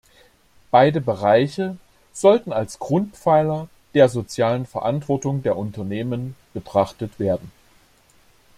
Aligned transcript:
Beide 0.71 0.99
Bereiche 0.99 1.77
sollten 2.11 2.51
als 2.51 2.79
Grundpfeiler 2.79 3.67
der 3.93 4.09
sozialen 4.09 4.65
Verantwortung 4.65 5.43
der 5.43 5.55
Unternehmen 5.59 6.35
betrachtet 6.55 7.19
werden. 7.19 7.51